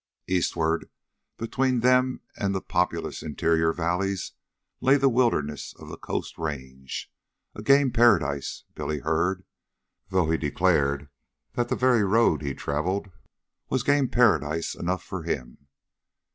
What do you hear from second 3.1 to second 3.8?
interior